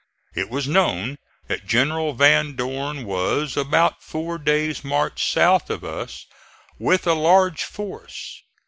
It 0.33 0.49
was 0.49 0.67
known 0.67 1.19
that 1.47 1.67
General 1.67 2.13
Van 2.13 2.55
Dorn 2.55 3.05
was 3.05 3.55
about 3.55 3.97
a 3.99 4.03
four 4.03 4.39
days' 4.39 4.83
march 4.83 5.31
south 5.31 5.69
of 5.69 5.83
us, 5.83 6.25
with 6.79 7.05
a 7.05 7.13
large 7.13 7.61
force. 7.61 8.41